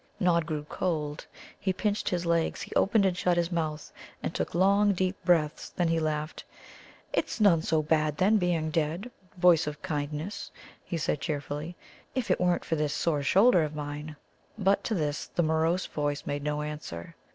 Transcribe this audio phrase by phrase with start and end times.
[0.19, 1.27] Nod grew cold.
[1.59, 3.93] He pinched his legs; he opened and shut his mouth,
[4.23, 6.43] and took long, deep breaths; then he laughed.
[7.13, 10.49] "It's none so bad, then, being dead, Voice of Kindness,"
[10.83, 11.75] he said cheerfully,
[12.15, 14.15] "if it weren't for this sore shoulder of mine."
[14.57, 17.15] But to this the morose voice made no answer.